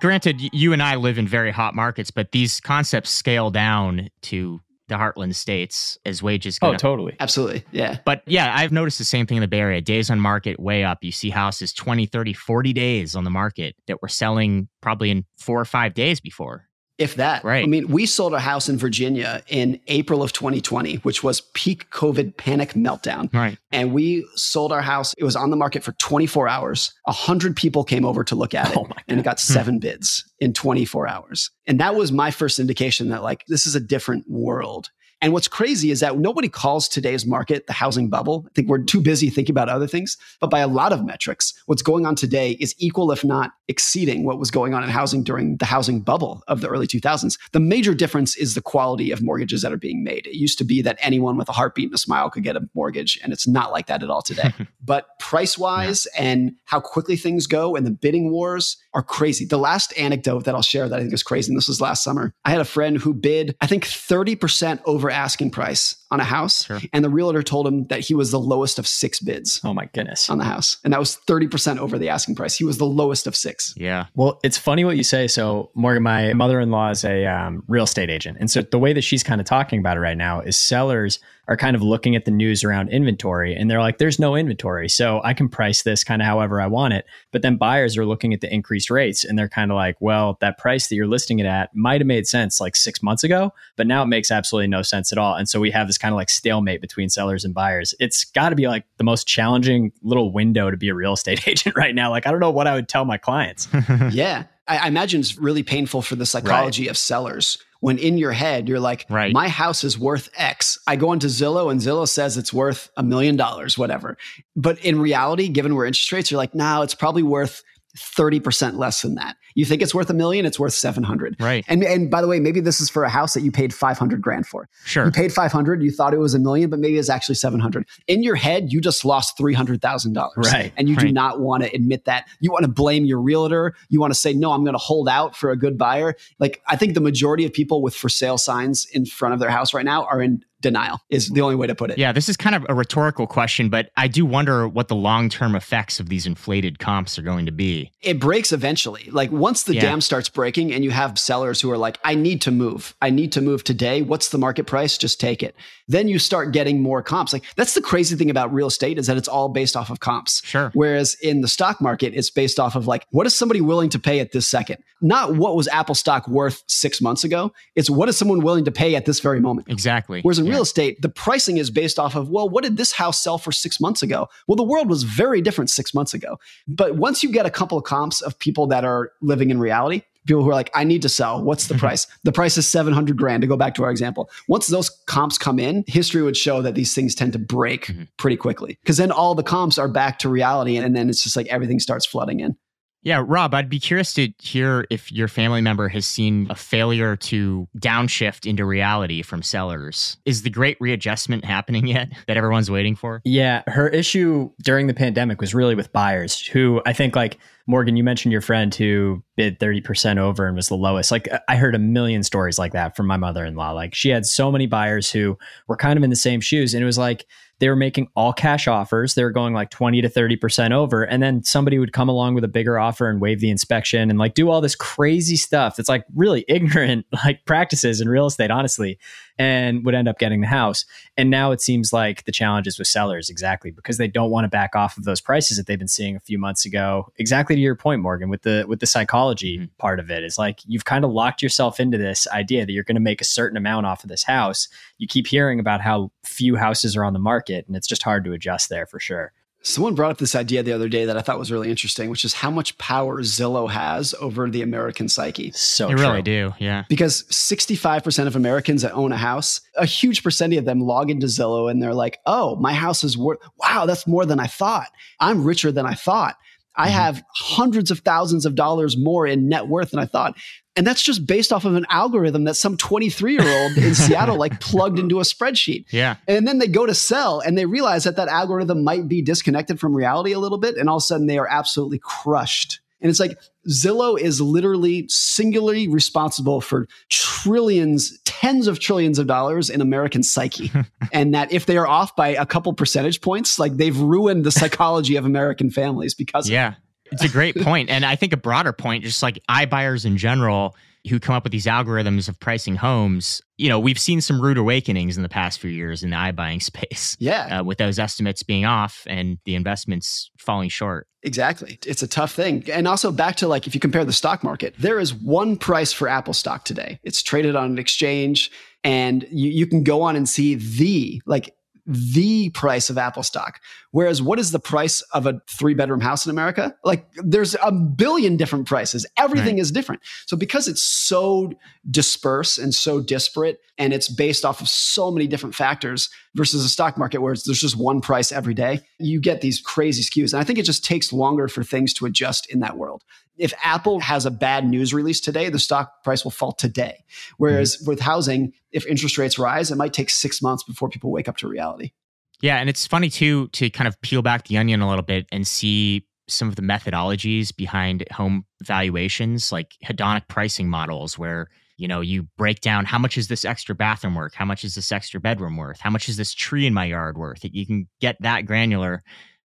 [0.00, 4.60] Granted, you and I live in very hot markets, but these concepts scale down to
[4.88, 6.70] the heartland states as wages go.
[6.70, 7.14] Oh, totally.
[7.20, 7.64] Absolutely.
[7.70, 7.98] Yeah.
[8.04, 9.80] But yeah, I've noticed the same thing in the Bay Area.
[9.80, 10.98] Days on market way up.
[11.02, 15.26] You see houses 20, 30, 40 days on the market that were selling probably in
[15.38, 16.69] four or five days before
[17.00, 17.42] if that.
[17.42, 17.64] Right.
[17.64, 21.90] I mean, we sold a house in Virginia in April of 2020, which was peak
[21.90, 23.32] COVID panic meltdown.
[23.32, 23.58] Right.
[23.72, 25.14] And we sold our house.
[25.16, 26.92] It was on the market for 24 hours.
[27.06, 29.52] A hundred people came over to look at it, oh and it got hmm.
[29.52, 31.50] seven bids in 24 hours.
[31.66, 34.90] And that was my first indication that like this is a different world.
[35.22, 38.46] And what's crazy is that nobody calls today's market the housing bubble.
[38.46, 40.16] I think we're too busy thinking about other things.
[40.40, 44.24] But by a lot of metrics, what's going on today is equal, if not exceeding,
[44.24, 47.38] what was going on in housing during the housing bubble of the early 2000s.
[47.52, 50.26] The major difference is the quality of mortgages that are being made.
[50.26, 52.68] It used to be that anyone with a heartbeat and a smile could get a
[52.74, 54.52] mortgage, and it's not like that at all today.
[54.82, 56.22] but price wise yeah.
[56.22, 59.44] and how quickly things go and the bidding wars are crazy.
[59.44, 62.02] The last anecdote that I'll share that I think is crazy, and this was last
[62.02, 66.24] summer, I had a friend who bid, I think, 30% over asking price on a
[66.24, 66.64] house.
[66.64, 66.80] Sure.
[66.92, 69.60] And the realtor told him that he was the lowest of six bids.
[69.62, 70.28] Oh my goodness.
[70.28, 70.78] On the house.
[70.82, 72.56] And that was 30% over the asking price.
[72.56, 73.74] He was the lowest of six.
[73.76, 74.06] Yeah.
[74.14, 75.28] Well, it's funny what you say.
[75.28, 78.38] So, Morgan, my mother in law is a um, real estate agent.
[78.40, 81.20] And so the way that she's kind of talking about it right now is sellers
[81.50, 84.88] are kind of looking at the news around inventory and they're like, there's no inventory.
[84.88, 87.04] So I can price this kind of however I want it.
[87.32, 90.38] But then buyers are looking at the increased rates and they're kind of like, well,
[90.40, 93.52] that price that you're listing it at might have made sense like six months ago,
[93.74, 95.34] but now it makes absolutely no sense at all.
[95.34, 97.94] And so we have this kind of like stalemate between sellers and buyers.
[98.00, 101.46] It's got to be like the most challenging little window to be a real estate
[101.48, 102.10] agent right now.
[102.10, 103.68] Like, I don't know what I would tell my clients.
[104.10, 104.44] yeah.
[104.66, 106.90] I, I imagine it's really painful for the psychology right.
[106.90, 109.32] of sellers when in your head you're like, right.
[109.32, 110.78] my house is worth X.
[110.86, 114.16] I go into Zillow and Zillow says it's worth a million dollars, whatever.
[114.54, 117.62] But in reality, given where interest rates, you're like, no, nah, it's probably worth
[117.96, 119.36] 30% less than that.
[119.54, 121.36] You think it's worth a million, it's worth 700.
[121.40, 121.64] Right.
[121.68, 124.22] And and by the way, maybe this is for a house that you paid 500
[124.22, 124.68] grand for.
[124.84, 125.06] Sure.
[125.06, 127.86] You paid 500, you thought it was a million, but maybe it's actually 700.
[128.06, 130.36] In your head, you just lost $300,000.
[130.36, 130.72] Right.
[130.76, 131.06] And you right.
[131.06, 132.28] do not want to admit that.
[132.40, 133.74] You want to blame your realtor.
[133.88, 136.62] You want to say, "No, I'm going to hold out for a good buyer." Like
[136.68, 139.74] I think the majority of people with for sale signs in front of their house
[139.74, 141.98] right now are in denial is the only way to put it.
[141.98, 145.28] Yeah, this is kind of a rhetorical question, but I do wonder what the long
[145.28, 147.92] term effects of these inflated comps are going to be.
[148.02, 149.08] It breaks eventually.
[149.10, 149.82] Like once the yeah.
[149.82, 152.94] dam starts breaking and you have sellers who are like, I need to move.
[153.00, 154.02] I need to move today.
[154.02, 154.98] What's the market price?
[154.98, 155.54] Just take it.
[155.88, 157.32] Then you start getting more comps.
[157.32, 160.00] Like that's the crazy thing about real estate is that it's all based off of
[160.00, 160.44] comps.
[160.44, 160.70] Sure.
[160.74, 163.98] Whereas in the stock market, it's based off of like, what is somebody willing to
[163.98, 164.82] pay at this second?
[165.00, 167.52] Not what was Apple stock worth six months ago.
[167.74, 169.68] It's what is someone willing to pay at this very moment.
[169.68, 170.20] Exactly.
[170.20, 170.56] Whereas in yeah.
[170.56, 173.52] real estate, the pricing is based off of, well, what did this house sell for
[173.52, 174.28] six months ago?
[174.46, 176.38] Well, the world was very different six months ago.
[176.68, 180.02] But once you get a couple of comps of people that are living in reality,
[180.26, 181.42] people who are like, I need to sell.
[181.42, 181.80] What's the mm-hmm.
[181.80, 182.06] price?
[182.24, 184.30] The price is 700 grand to go back to our example.
[184.48, 188.04] Once those comps come in, history would show that these things tend to break mm-hmm.
[188.16, 190.76] pretty quickly because then all the comps are back to reality.
[190.76, 192.56] And then it's just like everything starts flooding in.
[193.02, 197.16] Yeah, Rob, I'd be curious to hear if your family member has seen a failure
[197.16, 200.18] to downshift into reality from sellers.
[200.26, 203.22] Is the great readjustment happening yet that everyone's waiting for?
[203.24, 207.96] Yeah, her issue during the pandemic was really with buyers who I think like Morgan,
[207.96, 211.10] you mentioned your friend who bid 30% over and was the lowest.
[211.10, 213.72] Like I heard a million stories like that from my mother-in-law.
[213.72, 216.82] Like she had so many buyers who were kind of in the same shoes and
[216.82, 217.24] it was like
[217.60, 219.14] they were making all cash offers.
[219.14, 221.04] They were going like 20 to 30% over.
[221.04, 224.18] And then somebody would come along with a bigger offer and waive the inspection and
[224.18, 228.50] like do all this crazy stuff that's like really ignorant like practices in real estate,
[228.50, 228.98] honestly.
[229.40, 230.84] And would end up getting the house.
[231.16, 234.44] And now it seems like the challenge is with sellers exactly because they don't want
[234.44, 237.10] to back off of those prices that they've been seeing a few months ago.
[237.16, 239.64] Exactly to your point, Morgan, with the with the psychology mm-hmm.
[239.78, 242.84] part of it is like you've kind of locked yourself into this idea that you're
[242.84, 244.68] going to make a certain amount off of this house.
[244.98, 248.26] You keep hearing about how few houses are on the market, and it's just hard
[248.26, 249.32] to adjust there for sure.
[249.62, 252.24] Someone brought up this idea the other day that I thought was really interesting, which
[252.24, 255.50] is how much power Zillow has over the American psyche.
[255.52, 256.02] So they true.
[256.02, 256.84] really do, yeah.
[256.88, 261.26] Because 65% of Americans that own a house, a huge percentage of them log into
[261.26, 264.88] Zillow and they're like, oh, my house is worth, wow, that's more than I thought.
[265.20, 266.36] I'm richer than I thought.
[266.76, 266.96] I mm-hmm.
[266.96, 270.36] have hundreds of thousands of dollars more in net worth than I thought.
[270.76, 274.36] And that's just based off of an algorithm that some 23 year old in Seattle
[274.36, 275.86] like plugged into a spreadsheet.
[275.90, 276.16] Yeah.
[276.28, 279.80] And then they go to sell and they realize that that algorithm might be disconnected
[279.80, 280.76] from reality a little bit.
[280.76, 282.80] And all of a sudden they are absolutely crushed.
[283.00, 289.70] And it's like Zillow is literally singularly responsible for trillions, tens of trillions of dollars
[289.70, 290.70] in American psyche.
[291.12, 294.50] and that if they are off by a couple percentage points, like they've ruined the
[294.50, 296.74] psychology of American families because yeah.
[297.12, 297.90] It's a great point.
[297.90, 300.76] And I think a broader point, just like iBuyers in general,
[301.08, 304.58] who come up with these algorithms of pricing homes, you know, we've seen some rude
[304.58, 307.16] awakenings in the past few years in the iBuying space.
[307.18, 307.60] Yeah.
[307.60, 311.06] Uh, with those estimates being off and the investments falling short.
[311.22, 311.78] Exactly.
[311.86, 312.64] It's a tough thing.
[312.70, 315.92] And also back to like, if you compare the stock market, there is one price
[315.92, 316.98] for Apple stock today.
[317.02, 318.50] It's traded on an exchange
[318.84, 321.54] and you, you can go on and see the like
[321.86, 323.60] the price of Apple stock.
[323.92, 326.76] Whereas, what is the price of a three bedroom house in America?
[326.84, 329.04] Like, there's a billion different prices.
[329.16, 329.62] Everything right.
[329.62, 330.02] is different.
[330.26, 331.52] So, because it's so
[331.90, 336.68] dispersed and so disparate, and it's based off of so many different factors versus a
[336.68, 340.32] stock market where there's just one price every day, you get these crazy skews.
[340.32, 343.02] And I think it just takes longer for things to adjust in that world.
[343.38, 347.04] If Apple has a bad news release today, the stock price will fall today.
[347.38, 347.88] Whereas mm-hmm.
[347.88, 351.38] with housing, if interest rates rise, it might take six months before people wake up
[351.38, 351.92] to reality.
[352.40, 355.26] Yeah, and it's funny too to kind of peel back the onion a little bit
[355.30, 361.88] and see some of the methodologies behind home valuations, like hedonic pricing models, where you
[361.88, 364.92] know you break down how much is this extra bathroom worth, how much is this
[364.92, 367.40] extra bedroom worth, how much is this tree in my yard worth.
[367.42, 369.02] You can get that granular,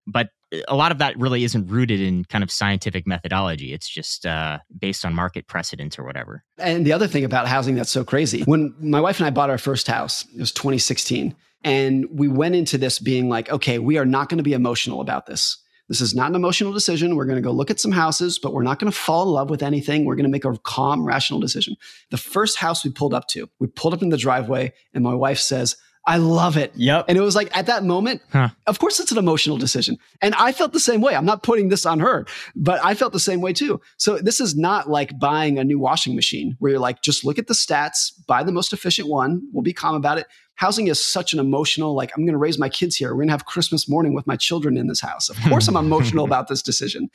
[0.07, 0.29] but
[0.69, 3.73] a lot of that really isn't rooted in kind of scientific methodology.
[3.73, 6.45] It's just uh, based on market precedent or whatever.
[6.59, 9.51] And the other thing about housing that's so crazy when my wife and I bought
[9.51, 11.35] our first house, it was 2016
[11.65, 15.01] and we went into this being like, okay, we are not going to be emotional
[15.01, 15.59] about this.
[15.89, 17.17] This is not an emotional decision.
[17.17, 19.29] We're going to go look at some houses, but we're not going to fall in
[19.29, 20.05] love with anything.
[20.05, 21.77] We're going to make a calm, rational decision.
[22.11, 25.15] The first house we pulled up to, we pulled up in the driveway, and my
[25.15, 26.73] wife says, I love it.
[26.75, 27.05] Yep.
[27.09, 28.49] And it was like at that moment, huh.
[28.67, 29.99] of course, it's an emotional decision.
[30.21, 31.15] And I felt the same way.
[31.15, 33.81] I'm not putting this on her, but I felt the same way too.
[33.99, 37.39] So this is not like buying a new washing machine where you're like, just look
[37.39, 39.43] at the stats, buy the most efficient one.
[39.53, 42.59] We'll be calm about it housing is such an emotional like i'm going to raise
[42.59, 45.29] my kids here we're going to have christmas morning with my children in this house
[45.29, 47.09] of course i'm emotional about this decision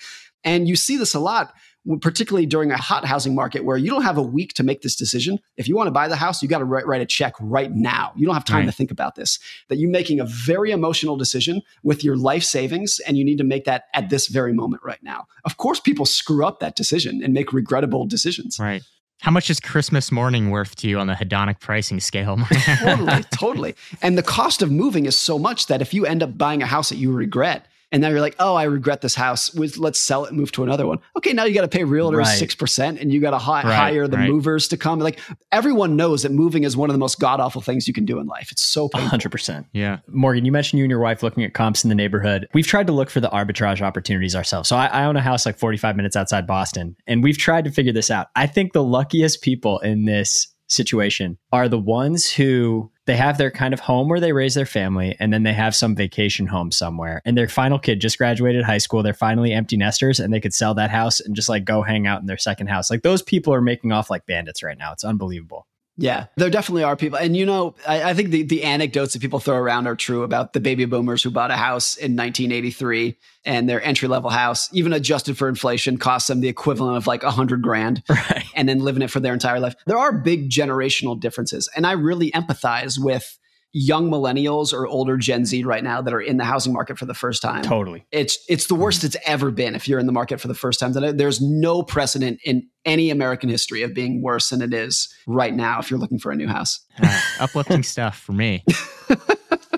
[0.44, 1.54] and you see this a lot
[2.02, 4.96] particularly during a hot housing market where you don't have a week to make this
[4.96, 7.34] decision if you want to buy the house you got to write, write, a check
[7.40, 8.66] right now you don't have time right.
[8.66, 13.00] to think about this that you're making a very emotional decision with your life savings
[13.08, 16.06] and you need to make that at this very moment right now of course people
[16.06, 18.84] screw up that decision and make regrettable decisions right
[19.22, 22.38] how much is Christmas morning worth to you on the hedonic pricing scale?
[22.80, 23.76] totally, totally.
[24.04, 26.68] And the cost of moving is so much that if you end up buying a
[26.68, 29.56] house that you regret, and now you're like, oh, I regret this house.
[29.56, 31.00] Let's sell it and move to another one.
[31.16, 32.60] Okay, now you got to pay realtors six right.
[32.60, 34.30] percent, and you got to hi- right, hire the right.
[34.30, 35.00] movers to come.
[35.00, 35.20] Like
[35.52, 38.20] everyone knows that moving is one of the most god awful things you can do
[38.20, 38.52] in life.
[38.52, 39.68] It's so hundred percent.
[39.72, 42.48] Yeah, Morgan, you mentioned you and your wife looking at comps in the neighborhood.
[42.54, 44.68] We've tried to look for the arbitrage opportunities ourselves.
[44.68, 47.72] So I, I own a house like 45 minutes outside Boston, and we've tried to
[47.72, 48.28] figure this out.
[48.36, 53.50] I think the luckiest people in this situation are the ones who they have their
[53.50, 56.72] kind of home where they raise their family and then they have some vacation home
[56.72, 57.22] somewhere.
[57.26, 59.02] And their final kid just graduated high school.
[59.02, 62.06] They're finally empty nesters and they could sell that house and just like go hang
[62.06, 62.92] out in their second house.
[62.92, 64.92] Like those people are making off like bandits right now.
[64.92, 65.66] It's unbelievable
[65.98, 67.18] yeah, there definitely are people.
[67.18, 70.22] And you know, I, I, think the, the anecdotes that people throw around are true
[70.22, 74.70] about the baby boomers who bought a house in 1983 and their entry level house,
[74.74, 78.46] even adjusted for inflation, cost them the equivalent of like a hundred grand right.
[78.54, 79.76] and then living it for their entire life.
[79.88, 81.68] There are big generational differences.
[81.76, 83.40] And I really empathize with
[83.74, 87.06] young millennials or older Gen Z right now that are in the housing market for
[87.06, 87.64] the first time.
[87.64, 88.06] Totally.
[88.12, 90.80] It's it's the worst it's ever been if you're in the market for the first
[90.80, 90.94] time.
[90.94, 95.80] There's no precedent in any American history of being worse than it is right now
[95.80, 96.80] if you're looking for a new house.
[97.00, 98.66] Uh, uplifting stuff for me.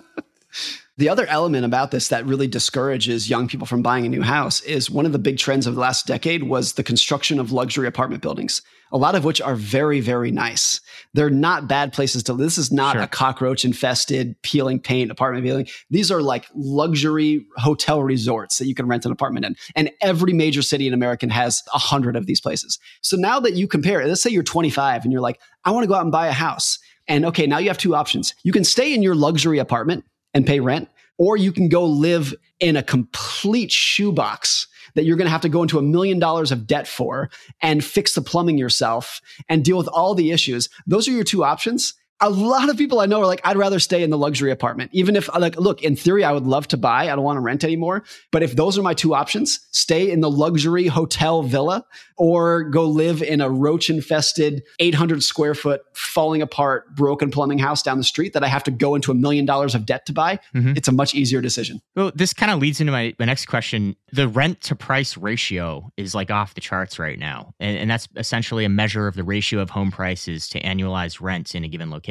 [0.99, 4.59] The other element about this that really discourages young people from buying a new house
[4.63, 7.87] is one of the big trends of the last decade was the construction of luxury
[7.87, 10.81] apartment buildings, a lot of which are very, very nice.
[11.13, 12.45] They're not bad places to live.
[12.45, 13.03] This is not sure.
[13.03, 15.67] a cockroach infested, peeling paint apartment building.
[15.89, 19.55] These are like luxury hotel resorts that you can rent an apartment in.
[19.75, 22.79] And every major city in America has a hundred of these places.
[23.01, 25.87] So now that you compare, let's say you're 25 and you're like, I want to
[25.87, 26.79] go out and buy a house.
[27.07, 28.33] And okay, now you have two options.
[28.43, 32.33] You can stay in your luxury apartment and pay rent, or you can go live
[32.59, 36.51] in a complete shoebox that you're going to have to go into a million dollars
[36.51, 37.29] of debt for
[37.61, 40.69] and fix the plumbing yourself and deal with all the issues.
[40.87, 43.79] Those are your two options a lot of people I know are like, I'd rather
[43.79, 44.91] stay in the luxury apartment.
[44.93, 47.03] Even if, like, look, in theory, I would love to buy.
[47.03, 48.03] I don't want to rent anymore.
[48.31, 51.85] But if those are my two options, stay in the luxury hotel villa
[52.17, 57.81] or go live in a roach infested 800 square foot, falling apart, broken plumbing house
[57.81, 60.13] down the street that I have to go into a million dollars of debt to
[60.13, 60.73] buy, mm-hmm.
[60.75, 61.81] it's a much easier decision.
[61.95, 63.95] Well, this kind of leads into my, my next question.
[64.11, 67.53] The rent to price ratio is like off the charts right now.
[67.61, 71.55] And, and that's essentially a measure of the ratio of home prices to annualized rent
[71.55, 72.08] in a given location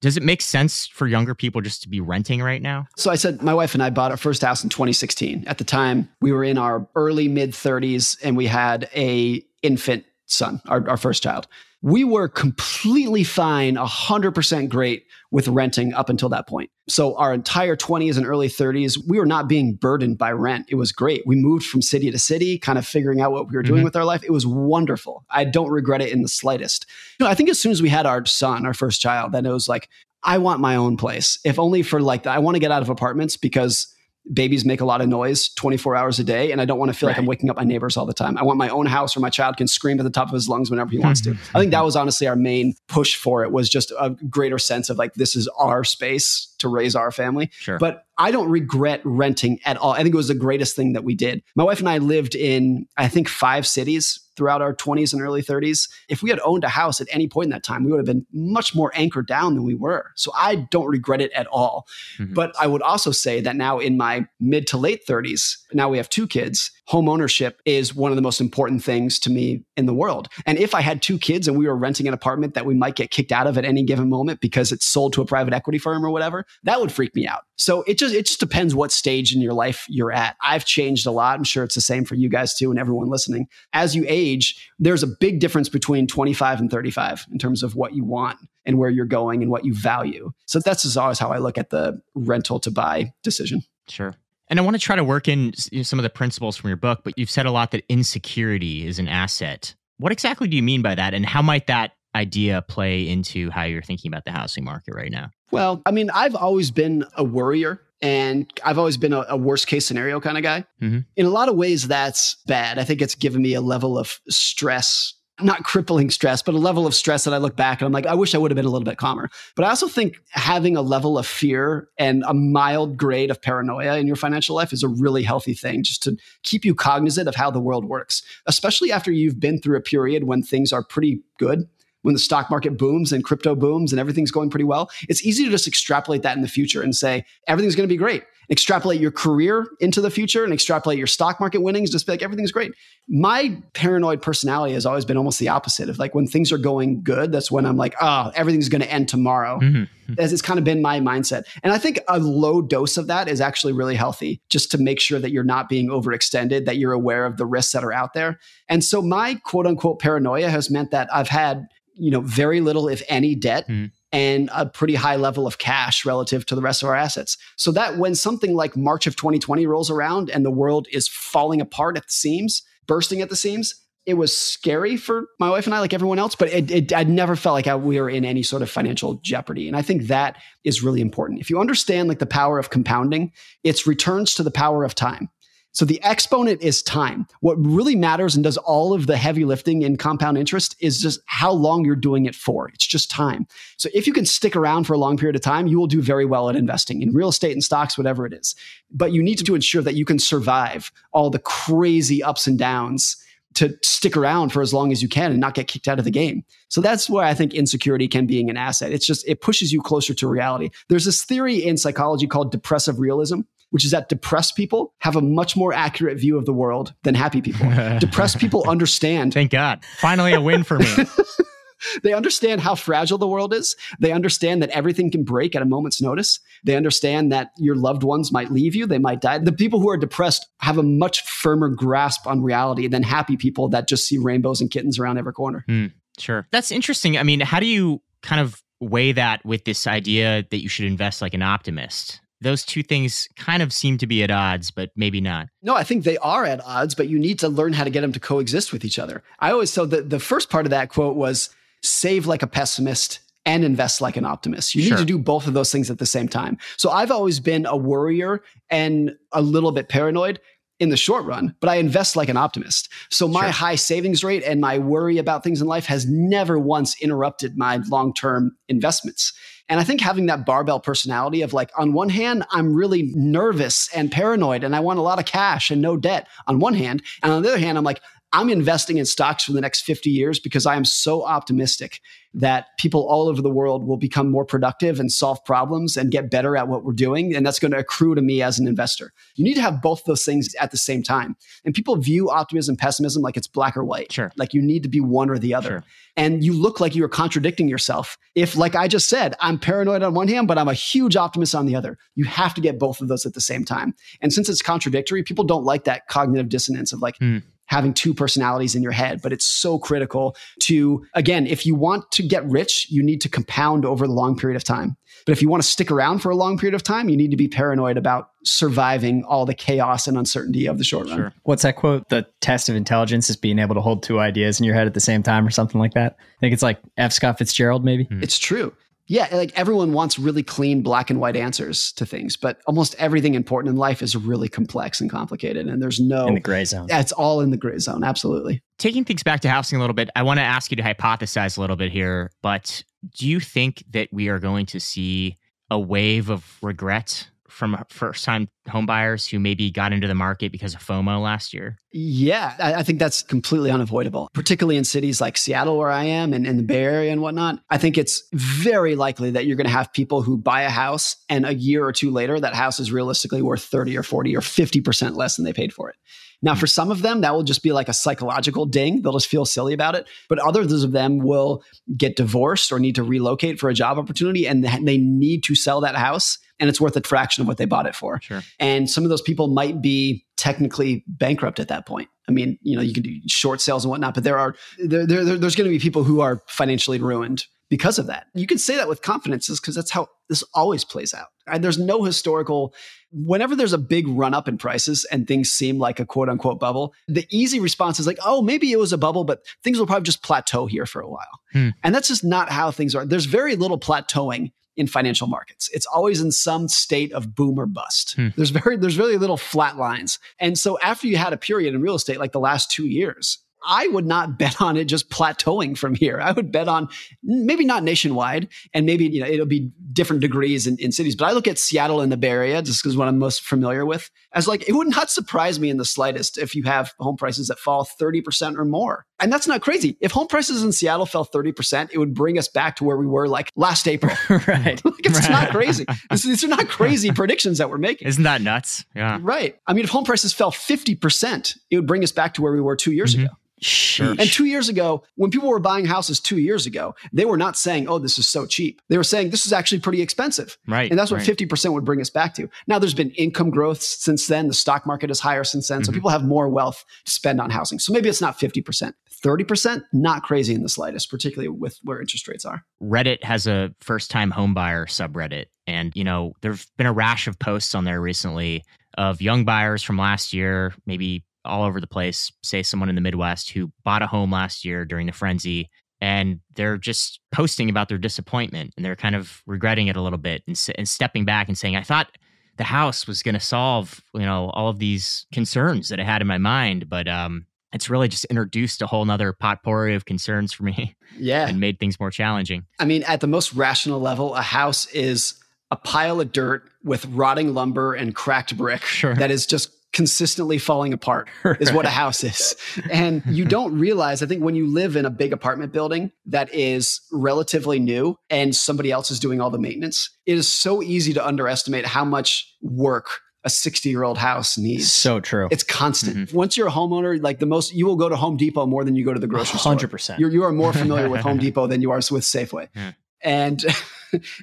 [0.00, 2.86] Does it make sense for younger people just to be renting right now?
[2.96, 5.44] So I said my wife and I bought our first house in 2016.
[5.46, 10.04] At the time, we were in our early mid 30s and we had a infant
[10.26, 11.46] son, our, our first child
[11.82, 16.70] we were completely fine, 100% great with renting up until that point.
[16.88, 20.66] So our entire 20s and early 30s, we were not being burdened by rent.
[20.68, 21.22] It was great.
[21.26, 23.84] We moved from city to city, kind of figuring out what we were doing mm-hmm.
[23.84, 24.24] with our life.
[24.24, 25.24] It was wonderful.
[25.30, 26.86] I don't regret it in the slightest.
[27.18, 29.46] You know, I think as soon as we had our son, our first child, then
[29.46, 29.88] it was like,
[30.22, 31.38] I want my own place.
[31.44, 33.94] If only for like, I want to get out of apartments because
[34.32, 36.98] babies make a lot of noise 24 hours a day and i don't want to
[36.98, 37.12] feel right.
[37.12, 38.36] like i'm waking up my neighbors all the time.
[38.36, 40.48] I want my own house where my child can scream at the top of his
[40.48, 41.30] lungs whenever he wants to.
[41.30, 41.56] Mm-hmm.
[41.56, 41.86] I think that mm-hmm.
[41.86, 45.36] was honestly our main push for it was just a greater sense of like this
[45.36, 47.50] is our space to raise our family.
[47.52, 47.78] Sure.
[47.78, 49.92] but I don't regret renting at all.
[49.92, 51.42] I think it was the greatest thing that we did.
[51.54, 55.42] My wife and I lived in, I think, five cities throughout our 20s and early
[55.42, 55.88] 30s.
[56.08, 58.06] If we had owned a house at any point in that time, we would have
[58.06, 60.12] been much more anchored down than we were.
[60.14, 61.86] So I don't regret it at all.
[62.18, 62.34] Mm-hmm.
[62.34, 65.96] But I would also say that now in my mid to late 30s, now we
[65.96, 69.86] have two kids home ownership is one of the most important things to me in
[69.86, 70.28] the world.
[70.46, 72.94] And if I had two kids and we were renting an apartment that we might
[72.94, 75.78] get kicked out of at any given moment because it's sold to a private equity
[75.78, 77.42] firm or whatever, that would freak me out.
[77.56, 80.36] So it just it just depends what stage in your life you're at.
[80.42, 81.38] I've changed a lot.
[81.38, 83.46] I'm sure it's the same for you guys too and everyone listening.
[83.72, 87.94] As you age, there's a big difference between 25 and 35 in terms of what
[87.94, 90.30] you want and where you're going and what you value.
[90.46, 93.62] So that's just always how I look at the rental to buy decision.
[93.88, 94.14] Sure.
[94.48, 97.00] And I want to try to work in some of the principles from your book,
[97.04, 99.74] but you've said a lot that insecurity is an asset.
[99.98, 101.14] What exactly do you mean by that?
[101.14, 105.10] And how might that idea play into how you're thinking about the housing market right
[105.10, 105.30] now?
[105.50, 109.66] Well, I mean, I've always been a worrier and I've always been a, a worst
[109.66, 110.64] case scenario kind of guy.
[110.82, 111.00] Mm-hmm.
[111.16, 112.78] In a lot of ways, that's bad.
[112.78, 116.86] I think it's given me a level of stress not crippling stress, but a level
[116.86, 118.64] of stress that I look back and I'm like, I wish I would have been
[118.64, 119.28] a little bit calmer.
[119.54, 123.98] But I also think having a level of fear and a mild grade of paranoia
[123.98, 127.34] in your financial life is a really healthy thing just to keep you cognizant of
[127.34, 131.20] how the world works, especially after you've been through a period when things are pretty
[131.38, 131.68] good
[132.06, 135.44] when the stock market booms and crypto booms and everything's going pretty well, it's easy
[135.44, 138.22] to just extrapolate that in the future and say, everything's going to be great.
[138.48, 142.22] Extrapolate your career into the future and extrapolate your stock market winnings, just be like,
[142.22, 142.70] everything's great.
[143.08, 147.02] My paranoid personality has always been almost the opposite of like when things are going
[147.02, 149.58] good, that's when I'm like, oh, everything's going to end tomorrow.
[149.58, 150.14] Mm-hmm.
[150.16, 151.42] As it's kind of been my mindset.
[151.64, 155.00] And I think a low dose of that is actually really healthy just to make
[155.00, 158.12] sure that you're not being overextended, that you're aware of the risks that are out
[158.12, 158.38] there.
[158.68, 161.66] And so my quote unquote paranoia has meant that I've had
[161.96, 163.90] you know very little if any debt mm.
[164.12, 167.72] and a pretty high level of cash relative to the rest of our assets so
[167.72, 171.96] that when something like march of 2020 rolls around and the world is falling apart
[171.96, 175.80] at the seams bursting at the seams it was scary for my wife and I,
[175.80, 178.44] like everyone else, but it, it, I never felt like I, we were in any
[178.44, 179.66] sort of financial jeopardy.
[179.66, 181.40] And I think that is really important.
[181.40, 183.32] If you understand like the power of compounding,
[183.64, 185.28] it's returns to the power of time.
[185.76, 187.26] So the exponent is time.
[187.40, 191.20] What really matters and does all of the heavy lifting in compound interest is just
[191.26, 192.70] how long you're doing it for.
[192.70, 193.46] It's just time.
[193.76, 196.00] So if you can stick around for a long period of time, you will do
[196.00, 198.54] very well at investing in real estate and stocks, whatever it is.
[198.90, 203.22] But you need to ensure that you can survive all the crazy ups and downs
[203.56, 206.06] to stick around for as long as you can and not get kicked out of
[206.06, 206.42] the game.
[206.68, 208.92] So that's where I think insecurity can be an asset.
[208.92, 210.70] It's just, it pushes you closer to reality.
[210.88, 215.20] There's this theory in psychology called depressive realism, which is that depressed people have a
[215.20, 217.68] much more accurate view of the world than happy people.
[217.98, 219.34] depressed people understand.
[219.34, 219.84] Thank God.
[219.98, 220.86] Finally, a win for me.
[222.02, 223.76] they understand how fragile the world is.
[223.98, 226.40] They understand that everything can break at a moment's notice.
[226.64, 229.38] They understand that your loved ones might leave you, they might die.
[229.38, 233.68] The people who are depressed have a much firmer grasp on reality than happy people
[233.70, 235.64] that just see rainbows and kittens around every corner.
[235.68, 236.46] Mm, sure.
[236.50, 237.18] That's interesting.
[237.18, 240.86] I mean, how do you kind of weigh that with this idea that you should
[240.86, 242.20] invest like an optimist?
[242.40, 245.48] Those two things kind of seem to be at odds, but maybe not.
[245.62, 248.02] No, I think they are at odds, but you need to learn how to get
[248.02, 249.22] them to coexist with each other.
[249.38, 251.50] I always so the, the first part of that quote was
[251.82, 254.74] save like a pessimist and invest like an optimist.
[254.74, 254.96] You sure.
[254.96, 256.58] need to do both of those things at the same time.
[256.76, 260.40] So I've always been a worrier and a little bit paranoid
[260.78, 262.90] in the short run, but I invest like an optimist.
[263.10, 263.50] So my sure.
[263.50, 267.80] high savings rate and my worry about things in life has never once interrupted my
[267.88, 269.32] long-term investments.
[269.68, 273.88] And I think having that barbell personality of like, on one hand, I'm really nervous
[273.94, 277.02] and paranoid and I want a lot of cash and no debt on one hand.
[277.22, 278.00] And on the other hand, I'm like,
[278.32, 282.00] I'm investing in stocks for the next 50 years because I am so optimistic
[282.34, 286.30] that people all over the world will become more productive and solve problems and get
[286.30, 287.34] better at what we're doing.
[287.34, 289.12] And that's going to accrue to me as an investor.
[289.36, 291.34] You need to have both those things at the same time.
[291.64, 294.12] And people view optimism, pessimism like it's black or white.
[294.12, 294.30] Sure.
[294.36, 295.68] Like you need to be one or the other.
[295.68, 295.84] Sure.
[296.18, 298.18] And you look like you're contradicting yourself.
[298.34, 301.54] If, like I just said, I'm paranoid on one hand, but I'm a huge optimist
[301.54, 301.96] on the other.
[302.16, 303.94] You have to get both of those at the same time.
[304.20, 308.14] And since it's contradictory, people don't like that cognitive dissonance of like, mm having two
[308.14, 312.44] personalities in your head, but it's so critical to, again, if you want to get
[312.46, 314.96] rich, you need to compound over the long period of time.
[315.24, 317.30] But if you want to stick around for a long period of time, you need
[317.30, 321.16] to be paranoid about surviving all the chaos and uncertainty of the short run.
[321.16, 321.32] Sure.
[321.42, 322.08] What's that quote?
[322.08, 324.94] The test of intelligence is being able to hold two ideas in your head at
[324.94, 326.16] the same time or something like that.
[326.20, 327.12] I think it's like F.
[327.12, 328.04] Scott Fitzgerald, maybe.
[328.04, 328.22] Mm.
[328.22, 328.72] It's true.
[329.08, 333.34] Yeah, like everyone wants really clean black and white answers to things, but almost everything
[333.34, 335.68] important in life is really complex and complicated.
[335.68, 336.86] And there's no in the gray zone.
[336.88, 338.02] Yeah, it's all in the gray zone.
[338.02, 338.62] Absolutely.
[338.78, 341.56] Taking things back to housing a little bit, I want to ask you to hypothesize
[341.56, 342.82] a little bit here, but
[343.16, 345.38] do you think that we are going to see
[345.70, 350.74] a wave of regret from first time homebuyers who maybe got into the market because
[350.74, 351.78] of FOMO last year?
[351.92, 356.46] Yeah, I, think that's completely unavoidable, particularly in cities like Seattle, where I am, and
[356.46, 357.60] in the Bay Area and whatnot.
[357.70, 361.16] I think it's very likely that you're going to have people who buy a house
[361.28, 364.40] and a year or two later, that house is realistically worth 30 or 40 or
[364.40, 365.96] 50% less than they paid for it.
[366.42, 366.60] Now, hmm.
[366.60, 369.02] for some of them, that will just be like a psychological ding.
[369.02, 370.06] They'll just feel silly about it.
[370.28, 371.62] But others of them will
[371.96, 375.80] get divorced or need to relocate for a job opportunity and they need to sell
[375.80, 378.20] that house and it's worth a fraction of what they bought it for.
[378.22, 378.42] Sure.
[378.58, 382.08] And some of those people might be technically bankrupt at that point.
[382.28, 385.06] I mean, you know, you can do short sales and whatnot, but there are there,
[385.06, 388.26] there there's going to be people who are financially ruined because of that.
[388.34, 391.28] You can say that with confidence because that's how this always plays out.
[391.46, 392.74] And there's no historical,
[393.12, 396.58] whenever there's a big run up in prices and things seem like a quote unquote
[396.58, 399.86] bubble, the easy response is like, oh, maybe it was a bubble, but things will
[399.86, 401.40] probably just plateau here for a while.
[401.52, 401.70] Hmm.
[401.82, 403.04] And that's just not how things are.
[403.04, 405.70] There's very little plateauing in financial markets.
[405.72, 408.14] It's always in some state of boom or bust.
[408.14, 408.28] Hmm.
[408.36, 410.18] There's very there's very little flat lines.
[410.38, 413.38] And so after you had a period in real estate like the last 2 years,
[413.64, 416.20] I would not bet on it just plateauing from here.
[416.20, 416.88] I would bet on
[417.22, 421.16] maybe not nationwide, and maybe you know it'll be different degrees in, in cities.
[421.16, 423.86] But I look at Seattle and the Bay Area just because what I'm most familiar
[423.86, 427.16] with as like it would not surprise me in the slightest if you have home
[427.16, 429.06] prices that fall 30% or more.
[429.18, 429.96] And that's not crazy.
[430.00, 433.06] If home prices in Seattle fell 30%, it would bring us back to where we
[433.06, 434.14] were like last April.
[434.28, 434.82] right.
[434.84, 435.30] like it's right.
[435.30, 435.86] not crazy.
[436.10, 438.06] these are not crazy predictions that we're making.
[438.06, 438.84] Isn't that nuts?
[438.94, 439.18] Yeah.
[439.22, 439.58] Right.
[439.66, 442.60] I mean, if home prices fell 50%, it would bring us back to where we
[442.60, 443.24] were two years mm-hmm.
[443.24, 443.34] ago.
[443.62, 444.18] Sheesh.
[444.18, 447.56] And two years ago, when people were buying houses two years ago, they were not
[447.56, 448.82] saying, oh, this is so cheap.
[448.88, 450.58] They were saying, this is actually pretty expensive.
[450.68, 450.90] Right.
[450.90, 451.38] And that's what right.
[451.38, 452.48] 50% would bring us back to.
[452.66, 454.48] Now, there's been income growth since then.
[454.48, 455.78] The stock market is higher since then.
[455.78, 455.84] Mm-hmm.
[455.86, 457.78] So people have more wealth to spend on housing.
[457.78, 458.92] So maybe it's not 50%.
[459.24, 462.62] 30%, not crazy in the slightest, particularly with where interest rates are.
[462.82, 465.46] Reddit has a first time homebuyer subreddit.
[465.66, 468.62] And, you know, there's been a rash of posts on there recently
[468.98, 473.00] of young buyers from last year, maybe all over the place, say someone in the
[473.00, 475.70] Midwest who bought a home last year during the frenzy
[476.00, 480.18] and they're just posting about their disappointment and they're kind of regretting it a little
[480.18, 482.16] bit and, and stepping back and saying, I thought
[482.56, 486.20] the house was going to solve, you know, all of these concerns that I had
[486.20, 490.52] in my mind, but um, it's really just introduced a whole nother potpourri of concerns
[490.52, 490.96] for me.
[491.18, 491.48] Yeah.
[491.48, 492.66] And made things more challenging.
[492.78, 495.34] I mean, at the most rational level, a house is
[495.70, 499.14] a pile of dirt with rotting lumber and cracked brick sure.
[499.14, 501.28] that is just consistently falling apart
[501.60, 502.54] is what a house is.
[502.90, 506.52] And you don't realize, I think when you live in a big apartment building that
[506.52, 511.12] is relatively new and somebody else is doing all the maintenance, it is so easy
[511.14, 514.92] to underestimate how much work a 60 year old house needs.
[514.92, 515.48] So true.
[515.50, 516.16] It's constant.
[516.16, 516.36] Mm-hmm.
[516.36, 518.96] Once you're a homeowner, like the most, you will go to Home Depot more than
[518.96, 519.60] you go to the grocery 100%.
[519.60, 519.88] store.
[519.88, 520.18] 100%.
[520.18, 522.68] You're, you are more familiar with Home Depot than you are with Safeway.
[522.74, 522.92] Yeah.
[523.22, 523.64] And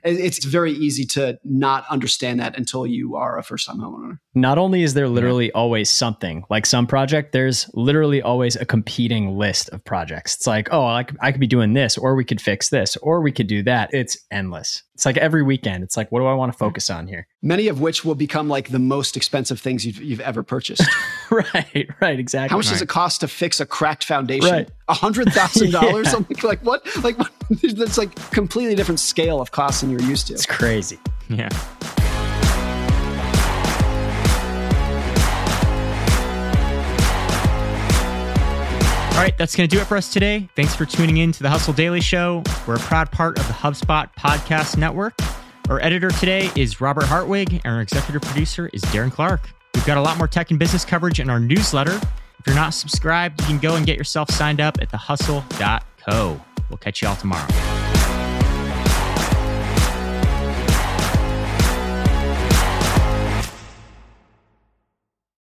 [0.04, 4.20] it's very easy to not understand that until you are a first time homeowner.
[4.36, 9.38] Not only is there literally always something like some project, there's literally always a competing
[9.38, 10.36] list of projects.
[10.36, 13.22] It's like, oh, I, I could be doing this, or we could fix this, or
[13.22, 13.94] we could do that.
[13.94, 14.82] It's endless.
[14.96, 15.84] It's like every weekend.
[15.84, 17.28] It's like, what do I want to focus on here?
[17.44, 20.84] Many of which will become like the most expensive things you've, you've ever purchased.
[21.30, 22.50] right, right, exactly.
[22.50, 22.74] How much right.
[22.74, 24.68] does it cost to fix a cracked foundation?
[24.90, 26.10] A hundred thousand dollars?
[26.10, 26.86] Something Like what?
[27.04, 27.32] Like what?
[27.62, 30.34] That's like completely different scale of costs than you're used to.
[30.34, 31.00] It's crazy.
[31.30, 31.50] Yeah.
[39.24, 40.50] Right, that's going to do it for us today.
[40.56, 42.44] Thanks for tuning in to the Hustle Daily Show.
[42.68, 45.14] We're a proud part of the HubSpot Podcast Network.
[45.70, 49.50] Our editor today is Robert Hartwig, and our executive producer is Darren Clark.
[49.76, 51.96] We've got a lot more tech and business coverage in our newsletter.
[51.96, 56.42] If you're not subscribed, you can go and get yourself signed up at thehustle.co.
[56.70, 57.83] We'll catch you all tomorrow.